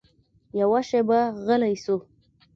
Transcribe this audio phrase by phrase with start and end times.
[0.59, 1.95] يوه شېبه غلى سو.